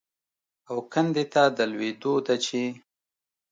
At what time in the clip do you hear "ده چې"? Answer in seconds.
2.25-2.61